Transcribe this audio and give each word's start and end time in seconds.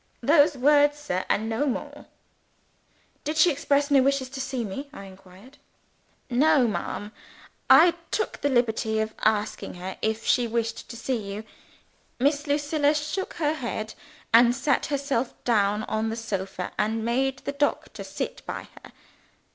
Those 0.23 0.57
words, 0.57 0.97
sir, 0.97 1.25
and 1.29 1.47
no 1.47 1.67
more." 1.67 2.07
"Did 3.23 3.37
she 3.37 3.51
express 3.51 3.91
no 3.91 4.01
wish 4.01 4.17
to 4.17 4.41
see 4.41 4.63
me?" 4.65 4.89
I 4.91 5.03
inquired. 5.03 5.59
"No, 6.27 6.67
ma'am. 6.67 7.11
I 7.69 7.93
took 8.09 8.41
the 8.41 8.49
liberty 8.49 8.97
of 8.99 9.13
asking 9.23 9.75
her 9.75 9.99
if 10.01 10.25
she 10.25 10.47
wished 10.47 10.89
to 10.89 10.97
see 10.97 11.17
you. 11.35 11.43
Miss 12.17 12.47
Lucilla 12.47 12.95
shook 12.95 13.35
her 13.35 13.53
head, 13.53 13.93
and 14.33 14.55
sat 14.55 14.87
herself 14.87 15.35
down 15.43 15.83
on 15.83 16.09
the 16.09 16.15
sofa, 16.15 16.71
and 16.79 17.05
made 17.05 17.37
the 17.37 17.51
doctor 17.51 18.03
sit 18.03 18.43
by 18.47 18.69
her. 18.83 18.91